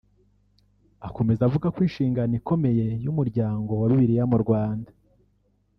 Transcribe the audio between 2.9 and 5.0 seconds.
y’Umuryango wa Bibiliya mu Rwanda